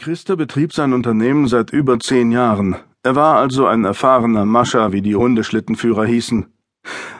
Christa 0.00 0.34
betrieb 0.34 0.72
sein 0.72 0.94
Unternehmen 0.94 1.46
seit 1.46 1.74
über 1.74 2.00
zehn 2.00 2.32
Jahren. 2.32 2.74
Er 3.02 3.16
war 3.16 3.36
also 3.36 3.66
ein 3.66 3.84
erfahrener 3.84 4.46
Mascher, 4.46 4.92
wie 4.92 5.02
die 5.02 5.14
Hundeschlittenführer 5.14 6.06
hießen. 6.06 6.46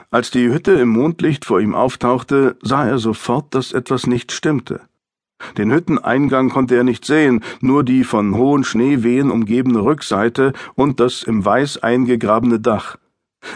Als 0.09 0.31
die 0.31 0.49
Hütte 0.49 0.71
im 0.71 0.89
Mondlicht 0.89 1.45
vor 1.45 1.61
ihm 1.61 1.75
auftauchte, 1.75 2.57
sah 2.63 2.87
er 2.87 2.97
sofort, 2.97 3.53
dass 3.53 3.71
etwas 3.71 4.07
nicht 4.07 4.31
stimmte. 4.31 4.81
Den 5.59 5.71
Hütteneingang 5.71 6.49
konnte 6.49 6.75
er 6.75 6.83
nicht 6.83 7.05
sehen, 7.05 7.43
nur 7.59 7.83
die 7.83 8.03
von 8.03 8.33
hohen 8.33 8.63
Schneewehen 8.63 9.29
umgebene 9.29 9.83
Rückseite 9.83 10.51
und 10.73 10.99
das 10.99 11.21
im 11.21 11.45
Weiß 11.45 11.83
eingegrabene 11.83 12.59
Dach. 12.59 12.97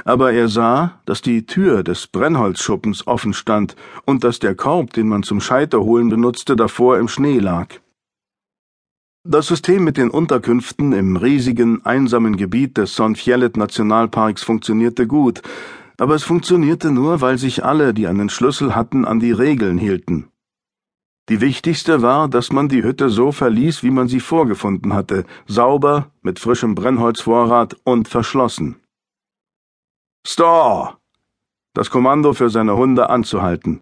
Aber 0.04 0.34
er 0.34 0.50
sah, 0.50 1.02
dass 1.06 1.24
die 1.24 1.48
Tür 1.48 1.82
des 1.82 2.06
Brennholzschuppens 2.06 3.08
offen 3.08 3.34
stand 3.34 3.76
und 4.06 4.24
dass 4.24 4.38
der 4.38 4.54
Korb, 4.54 4.94
den 4.94 5.08
man 5.08 5.24
zum 5.24 5.42
Scheiterholen 5.42 6.10
benutzte, 6.10 6.56
davor 6.56 7.00
im 7.00 7.08
Schnee 7.08 7.40
lag. 7.40 7.70
Das 9.28 9.48
System 9.48 9.84
mit 9.84 9.98
den 9.98 10.12
Unterkünften 10.12 10.94
im 10.94 11.18
riesigen, 11.18 11.84
einsamen 11.84 12.38
Gebiet 12.38 12.78
des 12.78 12.96
Sonfjellet 12.96 13.58
Nationalparks 13.58 14.44
funktionierte 14.44 15.08
gut, 15.08 15.42
aber 15.98 16.14
es 16.14 16.24
funktionierte 16.24 16.92
nur, 16.92 17.22
weil 17.22 17.40
sich 17.40 17.66
alle, 17.66 17.96
die 17.96 18.06
einen 18.06 18.30
Schlüssel 18.30 18.76
hatten, 18.76 19.04
an 19.04 19.20
die 19.20 19.32
Regeln 19.32 19.80
hielten. 19.80 20.28
Die 21.28 21.42
wichtigste 21.42 22.04
war, 22.04 22.30
dass 22.30 22.52
man 22.52 22.70
die 22.70 22.84
Hütte 22.84 23.10
so 23.10 23.32
verließ, 23.32 23.82
wie 23.82 23.90
man 23.90 24.08
sie 24.08 24.20
vorgefunden 24.20 24.94
hatte, 24.94 25.26
sauber, 25.48 26.12
mit 26.22 26.38
frischem 26.38 26.76
Brennholzvorrat 26.76 27.78
und 27.84 28.08
verschlossen. 28.08 28.76
Store! 30.28 30.98
Das 31.74 31.90
Kommando 31.90 32.34
für 32.34 32.52
seine 32.52 32.78
Hunde 32.78 33.10
anzuhalten. 33.10 33.82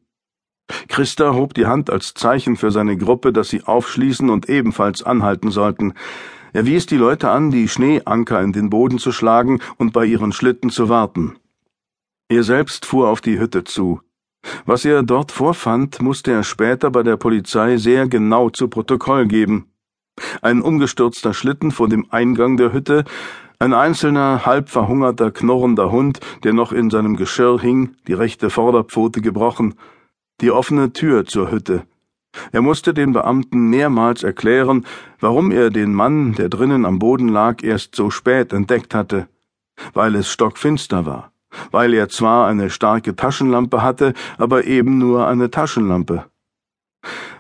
Christa 0.88 1.34
hob 1.34 1.54
die 1.54 1.66
Hand 1.66 1.90
als 1.90 2.14
Zeichen 2.14 2.56
für 2.56 2.72
seine 2.72 2.98
Gruppe, 2.98 3.34
dass 3.34 3.50
sie 3.50 3.64
aufschließen 3.64 4.30
und 4.30 4.50
ebenfalls 4.50 5.04
anhalten 5.04 5.52
sollten. 5.52 5.94
Er 6.54 6.66
wies 6.66 6.86
die 6.86 6.98
Leute 6.98 7.30
an, 7.30 7.52
die 7.52 7.68
Schneeanker 7.68 8.42
in 8.42 8.54
den 8.54 8.70
Boden 8.70 9.00
zu 9.00 9.12
schlagen 9.12 9.60
und 9.78 9.92
bei 9.92 10.06
ihren 10.06 10.32
Schlitten 10.32 10.70
zu 10.70 10.88
warten. 10.90 11.36
Er 12.30 12.44
selbst 12.44 12.86
fuhr 12.86 13.10
auf 13.10 13.22
die 13.22 13.40
Hütte 13.40 13.64
zu. 13.64 14.02
Was 14.66 14.86
er 14.86 15.04
dort 15.04 15.32
vorfand, 15.32 16.02
musste 16.02 16.32
er 16.32 16.44
später 16.44 16.92
bei 16.92 17.04
der 17.04 17.18
Polizei 17.18 17.78
sehr 17.78 18.08
genau 18.08 18.50
zu 18.50 18.68
Protokoll 18.68 19.26
geben. 19.28 19.68
Ein 20.42 20.62
umgestürzter 20.62 21.34
Schlitten 21.34 21.72
vor 21.72 21.88
dem 21.90 22.06
Eingang 22.12 22.58
der 22.58 22.72
Hütte, 22.72 23.04
ein 23.58 23.74
einzelner, 23.74 24.46
halb 24.46 24.70
verhungerter, 24.70 25.32
knorrender 25.32 25.92
Hund, 25.92 26.20
der 26.44 26.54
noch 26.54 26.72
in 26.72 26.90
seinem 26.90 27.16
Geschirr 27.16 27.60
hing, 27.60 27.96
die 28.08 28.14
rechte 28.14 28.50
Vorderpfote 28.50 29.22
gebrochen, 29.22 29.76
die 30.42 30.52
offene 30.52 30.94
Tür 30.94 31.26
zur 31.26 31.52
Hütte. 31.52 31.86
Er 32.52 32.62
musste 32.62 32.94
den 32.94 33.14
Beamten 33.14 33.70
mehrmals 33.70 34.24
erklären, 34.24 34.86
warum 35.20 35.52
er 35.52 35.70
den 35.70 35.94
Mann, 35.94 36.34
der 36.34 36.50
drinnen 36.50 36.86
am 36.86 37.00
Boden 37.00 37.28
lag, 37.28 37.64
erst 37.64 37.96
so 37.96 38.10
spät 38.10 38.54
entdeckt 38.54 38.96
hatte. 38.96 39.28
Weil 39.94 40.16
es 40.16 40.32
stockfinster 40.32 41.06
war, 41.06 41.32
weil 41.72 41.94
er 41.94 42.10
zwar 42.10 42.48
eine 42.48 42.70
starke 42.70 43.16
Taschenlampe 43.16 43.82
hatte, 43.82 44.14
aber 44.38 44.66
eben 44.66 44.98
nur 44.98 45.28
eine 45.28 45.52
Taschenlampe. 45.52 46.26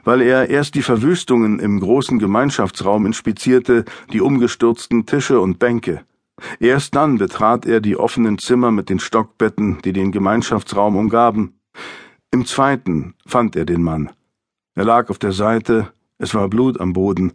Weil 0.03 0.21
er 0.21 0.49
erst 0.49 0.75
die 0.75 0.81
Verwüstungen 0.81 1.59
im 1.59 1.79
großen 1.79 2.19
Gemeinschaftsraum 2.19 3.05
inspizierte, 3.05 3.85
die 4.11 4.21
umgestürzten 4.21 5.05
Tische 5.05 5.39
und 5.39 5.59
Bänke. 5.59 6.01
Erst 6.59 6.95
dann 6.95 7.17
betrat 7.17 7.65
er 7.65 7.79
die 7.79 7.95
offenen 7.95 8.37
Zimmer 8.37 8.71
mit 8.71 8.89
den 8.89 8.99
Stockbetten, 8.99 9.79
die 9.83 9.93
den 9.93 10.11
Gemeinschaftsraum 10.11 10.97
umgaben. 10.97 11.59
Im 12.33 12.47
zweiten 12.47 13.13
fand 13.27 13.55
er 13.55 13.63
den 13.63 13.83
Mann. 13.83 14.09
Er 14.73 14.85
lag 14.85 15.11
auf 15.11 15.19
der 15.19 15.33
Seite, 15.33 15.93
es 16.17 16.33
war 16.33 16.49
Blut 16.49 16.81
am 16.81 16.91
Boden. 16.91 17.33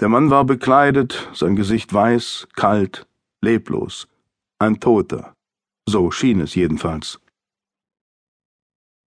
Der 0.00 0.08
Mann 0.08 0.28
war 0.28 0.44
bekleidet, 0.44 1.28
sein 1.32 1.54
Gesicht 1.54 1.94
weiß, 1.94 2.48
kalt, 2.56 3.06
leblos. 3.40 4.08
Ein 4.58 4.80
Toter. 4.80 5.34
So 5.88 6.10
schien 6.10 6.40
es 6.40 6.56
jedenfalls. 6.56 7.20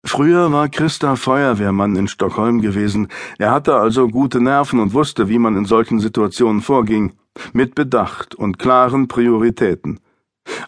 Früher 0.06 0.52
war 0.52 0.70
Christa 0.70 1.16
Feuerwehrmann 1.16 1.96
in 1.96 2.08
Stockholm 2.08 2.62
gewesen. 2.62 3.08
Er 3.40 3.50
hatte 3.50 3.78
also 3.78 4.08
gute 4.08 4.40
Nerven 4.40 4.80
und 4.80 4.94
wusste, 4.94 5.28
wie 5.28 5.40
man 5.40 5.58
in 5.58 5.66
solchen 5.66 6.00
Situationen 6.00 6.62
vorging. 6.62 7.14
Mit 7.52 7.74
Bedacht 7.74 8.36
und 8.36 8.60
klaren 8.60 9.08
Prioritäten. 9.08 10.00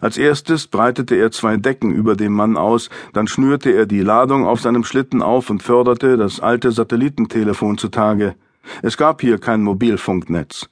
Als 0.00 0.16
erstes 0.16 0.66
breitete 0.66 1.16
er 1.16 1.30
zwei 1.30 1.56
Decken 1.56 1.92
über 1.92 2.14
dem 2.14 2.32
Mann 2.32 2.56
aus, 2.56 2.88
dann 3.12 3.26
schnürte 3.26 3.70
er 3.70 3.86
die 3.86 4.00
Ladung 4.00 4.46
auf 4.46 4.60
seinem 4.60 4.84
Schlitten 4.84 5.22
auf 5.22 5.50
und 5.50 5.62
förderte 5.62 6.16
das 6.16 6.40
alte 6.40 6.70
Satellitentelefon 6.70 7.78
zutage. 7.78 8.34
Es 8.82 8.96
gab 8.96 9.20
hier 9.20 9.38
kein 9.38 9.62
Mobilfunknetz. 9.62 10.68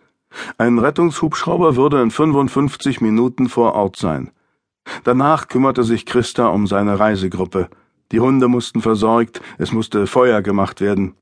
Ein 0.58 0.78
Rettungshubschrauber 0.78 1.76
würde 1.76 2.02
in 2.02 2.10
55 2.10 3.00
Minuten 3.00 3.48
vor 3.48 3.74
Ort 3.74 3.96
sein. 3.96 4.30
Danach 5.04 5.48
kümmerte 5.48 5.82
sich 5.82 6.06
Christa 6.06 6.48
um 6.48 6.66
seine 6.66 6.98
Reisegruppe. 6.98 7.68
Die 8.12 8.20
Hunde 8.20 8.46
mussten 8.48 8.80
versorgt, 8.80 9.40
es 9.58 9.72
musste 9.72 10.06
Feuer 10.06 10.42
gemacht 10.42 10.80
werden. 10.80 11.14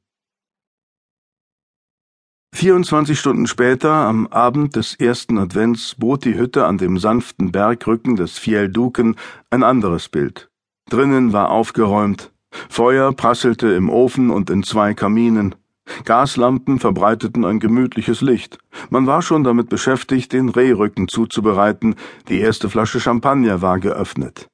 24 2.54 3.18
Stunden 3.18 3.48
später, 3.48 3.90
am 3.90 4.28
Abend 4.28 4.76
des 4.76 4.94
ersten 4.94 5.38
Advents, 5.38 5.96
bot 5.98 6.24
die 6.24 6.36
Hütte 6.36 6.66
an 6.66 6.78
dem 6.78 6.98
sanften 6.98 7.50
Bergrücken 7.50 8.14
des 8.14 8.38
Fjellduken 8.38 9.16
ein 9.50 9.64
anderes 9.64 10.08
Bild. 10.08 10.50
Drinnen 10.88 11.32
war 11.32 11.50
aufgeräumt. 11.50 12.30
Feuer 12.68 13.12
prasselte 13.12 13.72
im 13.72 13.90
Ofen 13.90 14.30
und 14.30 14.50
in 14.50 14.62
zwei 14.62 14.94
Kaminen. 14.94 15.56
Gaslampen 16.04 16.78
verbreiteten 16.78 17.44
ein 17.44 17.58
gemütliches 17.58 18.20
Licht. 18.20 18.58
Man 18.88 19.08
war 19.08 19.20
schon 19.20 19.42
damit 19.42 19.68
beschäftigt, 19.68 20.32
den 20.32 20.48
Rehrücken 20.48 21.08
zuzubereiten. 21.08 21.96
Die 22.28 22.38
erste 22.38 22.70
Flasche 22.70 23.00
Champagner 23.00 23.62
war 23.62 23.80
geöffnet. 23.80 24.46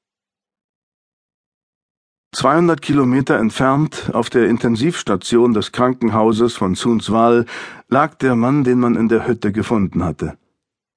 200 2.33 2.81
Kilometer 2.81 3.39
entfernt, 3.39 4.11
auf 4.13 4.31
der 4.31 4.49
Intensivstation 4.49 5.53
des 5.53 5.73
Krankenhauses 5.73 6.55
von 6.55 6.77
Sundsvall, 6.77 7.45
lag 7.89 8.15
der 8.15 8.37
Mann, 8.37 8.63
den 8.63 8.79
man 8.79 8.95
in 8.95 9.09
der 9.09 9.27
Hütte 9.27 9.51
gefunden 9.51 10.05
hatte. 10.05 10.39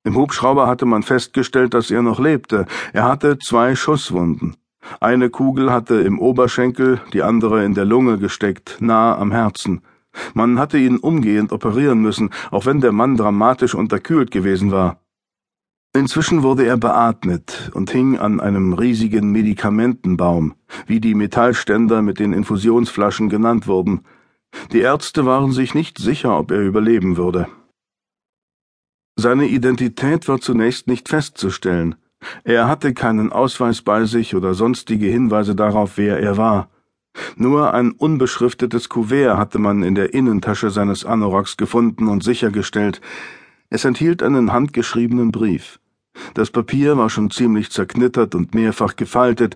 Im 0.04 0.16
Hubschrauber 0.16 0.68
hatte 0.68 0.86
man 0.86 1.02
festgestellt, 1.02 1.74
dass 1.74 1.90
er 1.90 2.04
noch 2.04 2.20
lebte. 2.20 2.68
Er 2.92 3.06
hatte 3.06 3.40
zwei 3.40 3.76
Schusswunden. 3.76 4.58
Eine 5.00 5.32
Kugel 5.32 5.72
hatte 5.72 5.96
im 6.02 6.20
Oberschenkel, 6.20 7.02
die 7.14 7.24
andere 7.24 7.66
in 7.66 7.74
der 7.74 7.86
Lunge 7.86 8.20
gesteckt, 8.20 8.78
nahe 8.80 9.18
am 9.18 9.32
Herzen. 9.32 9.82
Man 10.36 10.60
hatte 10.60 10.78
ihn 10.78 10.98
umgehend 10.98 11.52
operieren 11.52 12.00
müssen, 12.00 12.30
auch 12.52 12.68
wenn 12.68 12.80
der 12.80 12.92
Mann 12.92 13.18
dramatisch 13.18 13.74
unterkühlt 13.74 14.30
gewesen 14.30 14.72
war. 14.72 15.03
Inzwischen 15.96 16.42
wurde 16.42 16.66
er 16.66 16.78
beatmet 16.78 17.72
und 17.76 17.92
hing 17.92 18.18
an 18.18 18.40
einem 18.40 18.74
riesigen 18.74 19.32
Medikamentenbaum, 19.32 20.56
wie 20.88 21.00
die 21.00 21.14
Metallständer 21.14 22.02
mit 22.02 22.18
den 22.18 22.34
Infusionsflaschen 22.34 23.30
genannt 23.30 23.68
wurden. 23.68 24.02
Die 24.72 24.80
Ärzte 24.80 25.28
waren 25.28 25.52
sich 25.52 25.76
nicht 25.76 26.00
sicher, 26.00 26.38
ob 26.38 26.50
er 26.50 26.62
überleben 26.62 27.16
würde. 27.16 27.48
Seine 29.16 29.46
Identität 29.48 30.28
war 30.28 30.42
zunächst 30.42 30.88
nicht 30.88 31.10
festzustellen. 31.10 31.94
Er 32.44 32.68
hatte 32.68 32.96
keinen 32.96 33.32
Ausweis 33.32 33.84
bei 33.84 34.06
sich 34.06 34.34
oder 34.34 34.56
sonstige 34.56 35.06
Hinweise 35.06 35.54
darauf, 35.54 35.98
wer 35.98 36.20
er 36.20 36.38
war. 36.38 36.70
Nur 37.36 37.76
ein 37.76 37.92
unbeschriftetes 37.92 38.90
Kuvert 38.90 39.38
hatte 39.38 39.60
man 39.60 39.84
in 39.84 39.94
der 39.94 40.16
Innentasche 40.16 40.72
seines 40.72 41.06
Anoraks 41.06 41.56
gefunden 41.58 42.08
und 42.08 42.24
sichergestellt. 42.24 43.00
Es 43.70 43.86
enthielt 43.86 44.24
einen 44.24 44.52
handgeschriebenen 44.52 45.32
Brief. 45.32 45.80
Das 46.34 46.52
Papier 46.52 46.98
war 46.98 47.10
schon 47.10 47.32
ziemlich 47.32 47.72
zerknittert 47.72 48.36
und 48.36 48.54
mehrfach 48.54 48.96
gefaltet, 48.96 49.56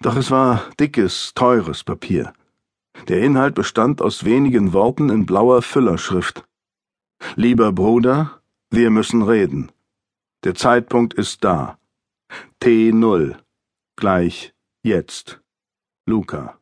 doch 0.00 0.16
es 0.16 0.30
war 0.30 0.64
dickes, 0.78 1.32
teures 1.34 1.84
Papier. 1.84 2.32
Der 3.08 3.20
Inhalt 3.20 3.54
bestand 3.54 4.00
aus 4.02 4.24
wenigen 4.24 4.72
Worten 4.72 5.10
in 5.10 5.26
blauer 5.26 5.62
Füllerschrift. 5.62 6.44
Lieber 7.36 7.72
Bruder, 7.72 8.40
wir 8.70 8.90
müssen 8.90 9.22
reden. 9.22 9.72
Der 10.44 10.54
Zeitpunkt 10.54 11.14
ist 11.14 11.44
da. 11.44 11.78
T0 12.62 13.36
gleich 13.96 14.54
jetzt. 14.82 15.40
Luca 16.06 16.58